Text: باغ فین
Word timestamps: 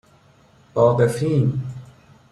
باغ 0.73 1.07
فین 1.07 1.59